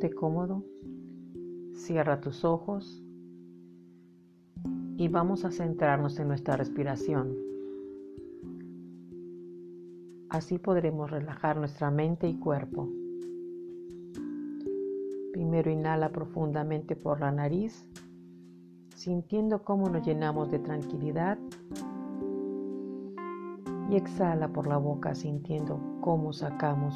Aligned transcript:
ponte 0.00 0.16
cómodo, 0.16 0.64
cierra 1.74 2.22
tus 2.22 2.42
ojos 2.42 3.04
y 4.96 5.08
vamos 5.08 5.44
a 5.44 5.50
centrarnos 5.50 6.18
en 6.18 6.28
nuestra 6.28 6.56
respiración. 6.56 7.36
Así 10.30 10.58
podremos 10.58 11.10
relajar 11.10 11.58
nuestra 11.58 11.90
mente 11.90 12.26
y 12.28 12.38
cuerpo. 12.38 12.88
Primero 15.34 15.70
inhala 15.70 16.10
profundamente 16.10 16.96
por 16.96 17.20
la 17.20 17.30
nariz, 17.30 17.86
sintiendo 18.94 19.64
cómo 19.64 19.90
nos 19.90 20.06
llenamos 20.06 20.50
de 20.50 20.60
tranquilidad. 20.60 21.36
Y 23.90 23.96
exhala 23.96 24.48
por 24.48 24.66
la 24.66 24.78
boca, 24.78 25.14
sintiendo 25.14 25.78
cómo 26.00 26.32
sacamos 26.32 26.94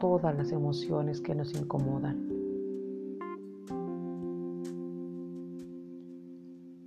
todas 0.00 0.34
las 0.36 0.50
emociones 0.50 1.20
que 1.20 1.36
nos 1.36 1.54
incomodan. 1.54 2.26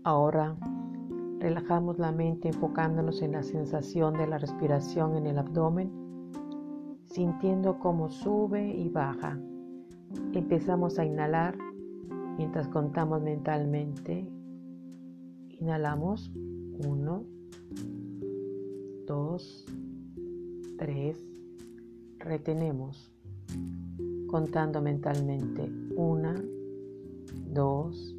Ahora 0.04 0.58
relajamos 1.40 1.98
la 2.00 2.12
mente 2.12 2.50
enfocándonos 2.50 3.22
en 3.22 3.32
la 3.32 3.44
sensación 3.44 4.16
de 4.16 4.28
la 4.28 4.38
respiración 4.38 5.16
en 5.16 5.28
el 5.28 5.38
abdomen, 5.38 5.90
sintiendo 7.06 7.80
cómo 7.80 8.10
sube 8.10 8.76
y 8.76 8.90
baja. 8.90 9.40
Empezamos 10.34 11.00
a 11.00 11.06
inhalar 11.06 11.56
mientras 12.38 12.68
contamos 12.68 13.22
mentalmente. 13.22 14.30
Inhalamos 15.60 16.34
1, 16.86 17.24
2, 19.08 19.66
3, 20.78 21.33
retenemos 22.24 23.12
contando 24.28 24.82
mentalmente. 24.82 25.70
Una, 25.96 26.42
dos, 27.54 28.16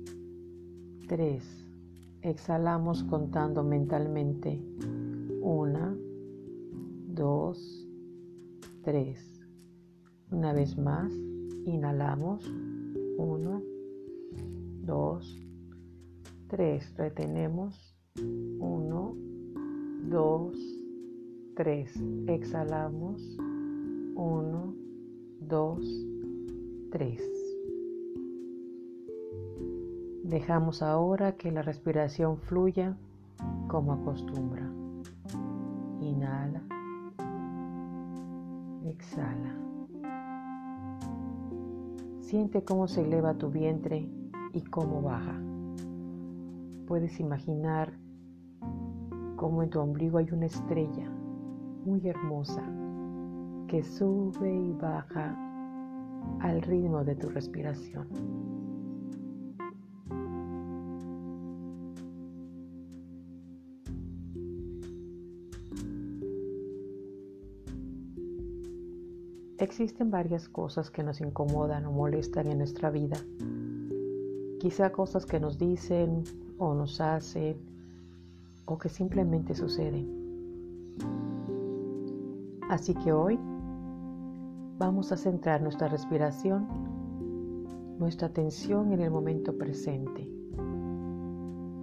tres. 1.09 1.67
Exhalamos 2.23 3.03
contando 3.05 3.65
mentalmente. 3.65 4.63
Una, 5.43 5.97
dos, 7.09 7.89
tres. 8.83 9.41
Una 10.31 10.53
vez 10.53 10.77
más, 10.79 11.13
inhalamos. 11.65 12.47
Uno, 13.19 13.63
dos, 14.83 15.41
tres. 16.49 16.95
Retenemos. 16.97 17.97
Uno, 18.61 19.17
dos, 20.09 20.57
tres. 21.57 21.93
Exhalamos. 22.27 23.37
1, 24.17 24.75
2, 25.41 26.07
3. 26.93 27.21
Dejamos 30.23 30.83
ahora 30.83 31.37
que 31.37 31.51
la 31.51 31.63
respiración 31.63 32.39
fluya 32.39 32.97
como 33.67 33.93
acostumbra. 33.93 34.71
Inhala. 36.01 36.63
Exhala. 38.85 39.57
Siente 42.21 42.63
cómo 42.63 42.87
se 42.87 43.03
eleva 43.03 43.35
tu 43.35 43.51
vientre 43.51 44.09
y 44.53 44.61
cómo 44.63 45.03
baja. 45.03 45.41
Puedes 46.87 47.19
imaginar 47.19 47.95
cómo 49.35 49.65
en 49.65 49.71
tu 49.71 49.81
ombligo 49.81 50.19
hay 50.19 50.31
una 50.31 50.47
estrella 50.47 51.11
muy 51.85 52.07
hermosa 52.09 52.63
que 53.69 53.83
sube 53.83 54.53
y 54.53 54.73
baja 54.73 55.37
al 56.41 56.63
ritmo 56.63 57.05
de 57.05 57.15
tu 57.17 57.29
respiración. 57.29 58.07
Existen 69.59 70.11
varias 70.11 70.49
cosas 70.49 70.91
que 70.91 71.03
nos 71.03 71.21
incomodan 71.21 71.87
o 71.87 71.93
molestan 71.93 72.49
en 72.49 72.59
nuestra 72.59 72.91
vida. 72.91 73.17
Quizá 74.61 74.93
cosas 74.93 75.25
que 75.25 75.41
nos 75.41 75.59
dicen 75.59 76.25
o 76.59 76.75
nos 76.75 77.01
hacen 77.01 77.57
o 78.67 78.77
que 78.79 78.89
simplemente 78.89 79.55
suceden. 79.55 80.07
Así 82.69 82.95
que 82.95 83.13
hoy 83.13 83.39
vamos 84.79 85.13
a 85.13 85.17
centrar 85.17 85.63
nuestra 85.63 85.89
respiración, 85.89 86.67
nuestra 87.99 88.29
atención 88.29 88.93
en 88.93 89.01
el 89.01 89.11
momento 89.11 89.57
presente 89.57 90.29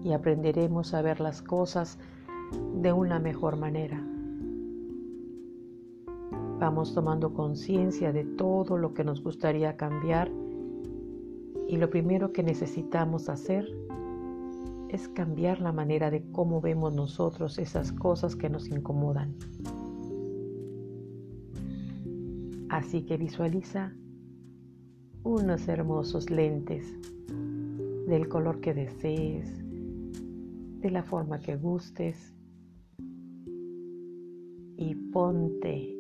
y 0.04 0.14
aprenderemos 0.14 0.94
a 0.94 1.02
ver 1.02 1.20
las 1.20 1.42
cosas 1.42 2.00
de 2.82 2.92
una 2.92 3.20
mejor 3.20 3.58
manera. 3.58 4.04
Vamos 6.60 6.94
tomando 6.94 7.34
conciencia 7.34 8.12
de 8.12 8.24
todo 8.24 8.78
lo 8.78 8.94
que 8.94 9.04
nos 9.04 9.24
gustaría 9.24 9.78
cambiar 9.78 10.30
y 11.68 11.78
lo 11.78 11.90
primero 11.90 12.34
que 12.34 12.44
necesitamos 12.44 13.30
hacer 13.30 13.66
es 14.90 15.08
cambiar 15.08 15.62
la 15.62 15.72
manera 15.72 16.12
de 16.12 16.30
cómo 16.32 16.60
vemos 16.60 16.94
nosotros 16.94 17.58
esas 17.58 17.94
cosas 17.94 18.36
que 18.36 18.50
nos 18.50 18.68
incomodan. 18.68 19.34
Así 22.72 23.04
que 23.04 23.18
visualiza 23.18 23.94
unos 25.24 25.68
hermosos 25.68 26.30
lentes 26.30 26.88
del 28.08 28.30
color 28.30 28.62
que 28.62 28.74
desees, 28.74 29.62
de 30.80 30.90
la 30.90 31.04
forma 31.04 31.42
que 31.42 31.58
gustes 31.58 32.34
y 34.78 34.96
ponte, 35.12 35.94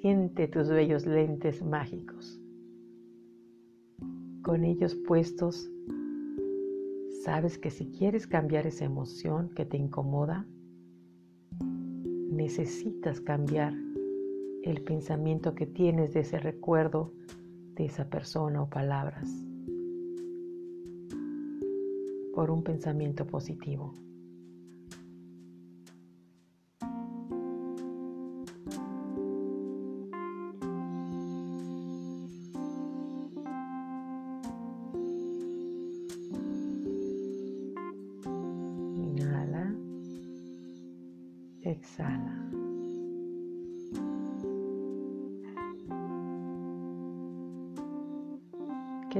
siente 0.00 0.46
tus 0.46 0.68
bellos 0.68 1.06
lentes 1.06 1.60
mágicos. 1.64 2.40
Con 4.42 4.64
ellos 4.64 4.94
puestos, 5.08 5.68
sabes 7.24 7.58
que 7.58 7.72
si 7.72 7.90
quieres 7.90 8.28
cambiar 8.28 8.68
esa 8.68 8.84
emoción 8.84 9.50
que 9.56 9.66
te 9.66 9.76
incomoda, 9.76 10.46
necesitas 12.30 13.20
cambiar 13.20 13.85
el 14.66 14.82
pensamiento 14.82 15.54
que 15.54 15.64
tienes 15.64 16.12
de 16.12 16.20
ese 16.20 16.40
recuerdo 16.40 17.12
de 17.76 17.84
esa 17.84 18.10
persona 18.10 18.62
o 18.62 18.68
palabras 18.68 19.30
por 22.34 22.50
un 22.50 22.64
pensamiento 22.64 23.26
positivo. 23.28 23.94
Inhala, 38.96 39.72
exhala. 41.62 42.45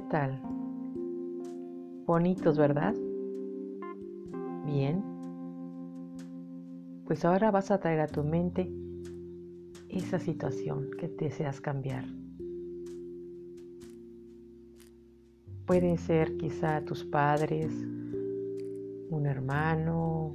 Tal? 0.08 0.40
Bonitos, 2.06 2.56
¿verdad? 2.58 2.94
Bien. 4.64 5.02
Pues 7.06 7.24
ahora 7.24 7.50
vas 7.50 7.70
a 7.70 7.78
traer 7.78 8.00
a 8.00 8.06
tu 8.06 8.22
mente 8.22 8.70
esa 9.88 10.18
situación 10.18 10.90
que 10.98 11.08
deseas 11.08 11.60
cambiar. 11.60 12.04
Pueden 15.66 15.98
ser 15.98 16.36
quizá 16.36 16.84
tus 16.84 17.04
padres, 17.04 17.72
un 19.10 19.26
hermano, 19.26 20.34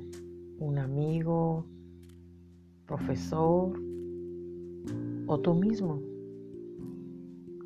un 0.59 0.77
amigo, 0.77 1.65
profesor 2.85 3.79
o 5.27 5.39
tú 5.39 5.53
mismo 5.53 6.10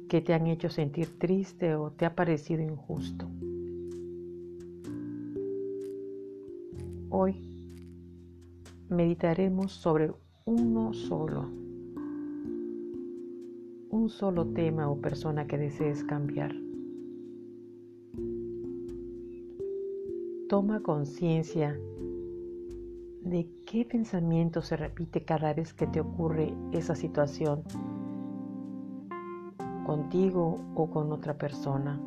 que 0.07 0.21
te 0.21 0.33
han 0.33 0.47
hecho 0.47 0.69
sentir 0.69 1.17
triste 1.17 1.75
o 1.75 1.91
te 1.91 2.05
ha 2.05 2.15
parecido 2.15 2.61
injusto. 2.61 3.27
Hoy 7.09 7.35
meditaremos 8.89 9.71
sobre 9.71 10.11
uno 10.45 10.93
solo, 10.93 11.49
un 13.89 14.09
solo 14.09 14.47
tema 14.47 14.89
o 14.89 15.01
persona 15.01 15.47
que 15.47 15.57
desees 15.57 16.03
cambiar. 16.03 16.53
Toma 20.49 20.81
conciencia 20.81 21.75
de 23.23 23.49
qué 23.65 23.85
pensamiento 23.85 24.61
se 24.61 24.77
repite 24.77 25.23
cada 25.23 25.53
vez 25.53 25.73
que 25.73 25.87
te 25.87 25.99
ocurre 25.99 26.53
esa 26.71 26.95
situación 26.95 27.63
contigo 29.85 30.57
o 30.75 30.89
con 30.89 31.11
otra 31.11 31.37
persona. 31.37 31.99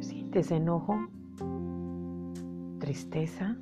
¿Sientes 0.00 0.50
enojo? 0.50 0.98
¿Tristeza? 2.80 3.56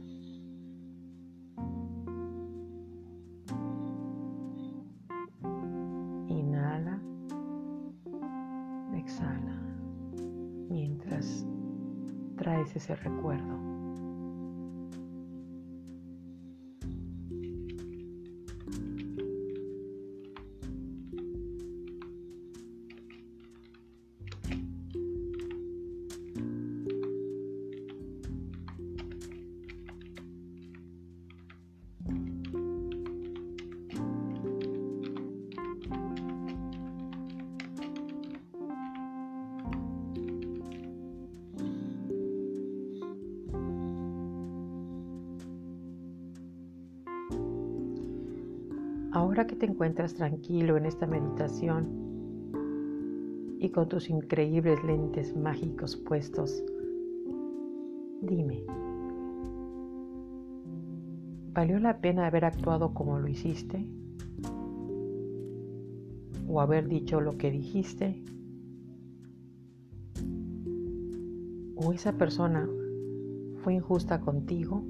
Inhala, 6.29 7.01
exhala, 8.95 9.61
mientras 10.71 11.47
traes 12.37 12.75
ese 12.75 12.97
recuerdo. 12.97 13.70
Ahora 49.21 49.47
que 49.47 49.55
te 49.55 49.67
encuentras 49.67 50.15
tranquilo 50.15 50.79
en 50.79 50.87
esta 50.87 51.07
meditación 51.07 51.87
y 53.59 53.69
con 53.69 53.87
tus 53.87 54.09
increíbles 54.09 54.83
lentes 54.83 55.37
mágicos 55.37 55.95
puestos, 55.95 56.65
dime, 58.23 58.65
¿valió 61.53 61.79
la 61.81 62.01
pena 62.01 62.29
haber 62.29 62.47
actuado 62.47 62.95
como 62.95 63.19
lo 63.19 63.29
hiciste? 63.29 63.87
¿O 66.49 66.63
haber 66.63 66.89
dicho 66.89 67.21
lo 67.21 67.37
que 67.37 67.51
dijiste? 67.51 68.25
¿O 71.77 71.93
esa 71.93 72.15
persona 72.15 72.67
fue 73.63 73.75
injusta 73.75 74.23
contigo? 74.23 74.83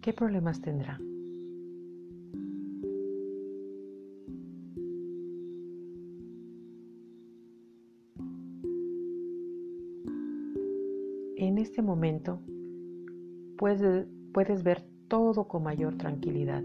¿Qué 0.00 0.12
problemas 0.12 0.60
tendrá? 0.60 0.98
Este 11.74 11.82
momento 11.82 12.38
puedes, 13.58 14.06
puedes 14.32 14.62
ver 14.62 14.84
todo 15.08 15.48
con 15.48 15.64
mayor 15.64 15.96
tranquilidad. 15.96 16.62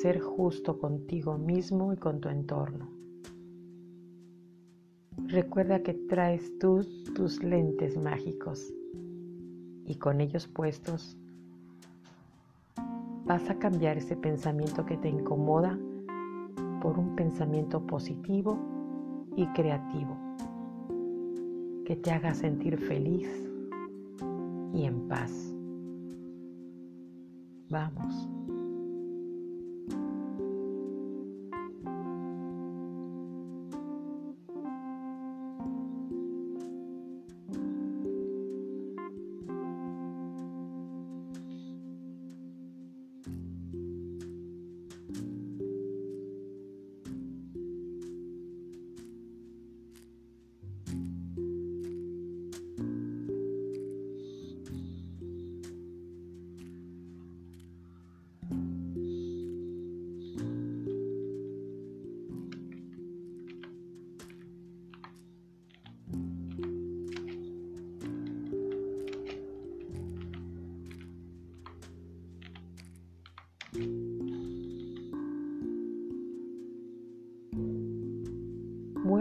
Ser 0.00 0.20
justo 0.20 0.78
contigo 0.78 1.36
mismo 1.36 1.92
y 1.92 1.98
con 1.98 2.18
tu 2.22 2.30
entorno. 2.30 2.88
Recuerda 5.26 5.82
que 5.82 5.92
traes 5.92 6.58
tú 6.60 6.82
tus 7.14 7.42
lentes 7.42 7.98
mágicos 7.98 8.72
y 9.84 9.96
con 9.96 10.22
ellos 10.22 10.48
puestos 10.48 11.18
vas 13.26 13.50
a 13.50 13.58
cambiar 13.58 13.98
ese 13.98 14.16
pensamiento 14.16 14.86
que 14.86 14.96
te 14.96 15.10
incomoda 15.10 15.78
por 16.80 16.98
un 16.98 17.14
pensamiento 17.16 17.86
positivo 17.86 18.58
y 19.36 19.46
creativo 19.48 20.31
que 21.84 21.96
te 21.96 22.10
haga 22.10 22.34
sentir 22.34 22.78
feliz 22.78 23.28
y 24.74 24.84
en 24.84 25.08
paz. 25.08 25.32
Vamos. 27.68 28.28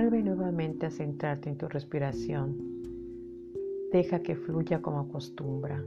Vuelve 0.02 0.24
nuevamente 0.24 0.88
a 0.88 0.90
centrarte 0.90 1.48
en 1.48 1.60
tu 1.60 1.68
respiración. 1.68 2.58
Deja 3.92 4.24
que 4.24 4.36
fluya 4.36 4.82
como 4.82 5.02
acostumbra. 5.02 5.80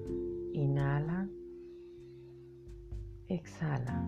Inhala. 0.52 1.28
Exhala. 3.26 4.06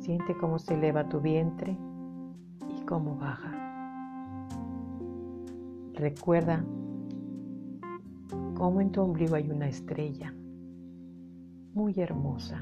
Siente 0.00 0.36
cómo 0.40 0.58
se 0.58 0.74
eleva 0.74 1.08
tu 1.08 1.20
vientre 1.20 1.78
y 2.68 2.84
cómo 2.84 3.14
baja. 3.16 4.48
Recuerda 5.92 6.64
cómo 8.56 8.80
en 8.80 8.90
tu 8.90 9.02
ombligo 9.02 9.36
hay 9.36 9.48
una 9.52 9.68
estrella 9.68 10.34
muy 11.74 11.94
hermosa 11.96 12.58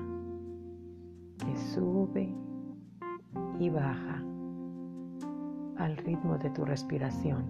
que 1.38 1.56
sube 1.56 2.36
y 3.58 3.70
baja 3.70 4.21
al 5.76 5.96
ritmo 5.96 6.38
de 6.38 6.50
tu 6.50 6.64
respiración. 6.64 7.44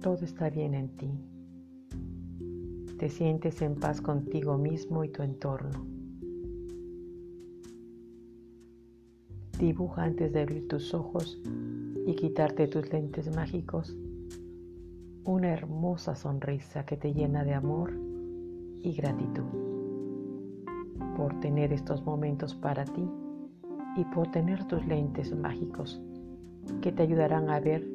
Todo 0.00 0.24
está 0.24 0.50
bien 0.50 0.74
en 0.74 0.88
ti. 0.96 1.10
Te 2.98 3.08
sientes 3.08 3.60
en 3.62 3.76
paz 3.76 4.00
contigo 4.00 4.56
mismo 4.56 5.04
y 5.04 5.08
tu 5.08 5.22
entorno. 5.22 5.86
Dibuja 9.58 10.04
antes 10.04 10.32
de 10.32 10.40
abrir 10.40 10.68
tus 10.68 10.94
ojos 10.94 11.40
y 12.06 12.14
quitarte 12.14 12.66
tus 12.66 12.90
lentes 12.92 13.34
mágicos 13.34 13.96
una 15.24 15.52
hermosa 15.52 16.16
sonrisa 16.16 16.84
que 16.84 16.96
te 16.96 17.12
llena 17.12 17.44
de 17.44 17.54
amor 17.54 17.92
y 18.82 18.92
gratitud 18.94 19.69
por 21.20 21.38
tener 21.40 21.70
estos 21.70 22.02
momentos 22.02 22.54
para 22.54 22.82
ti 22.82 23.06
y 23.94 24.04
por 24.06 24.30
tener 24.30 24.64
tus 24.64 24.86
lentes 24.86 25.36
mágicos 25.36 26.00
que 26.80 26.92
te 26.92 27.02
ayudarán 27.02 27.50
a 27.50 27.60
ver 27.60 27.86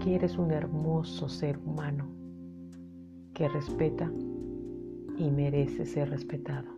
que 0.00 0.14
eres 0.14 0.38
un 0.38 0.50
hermoso 0.50 1.28
ser 1.28 1.58
humano 1.58 2.08
que 3.34 3.50
respeta 3.50 4.10
y 5.18 5.30
merece 5.30 5.84
ser 5.84 6.08
respetado. 6.08 6.68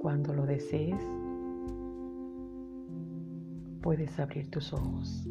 Cuando 0.00 0.34
lo 0.34 0.44
desees, 0.44 1.00
puedes 3.80 4.18
abrir 4.18 4.50
tus 4.50 4.72
ojos. 4.72 5.24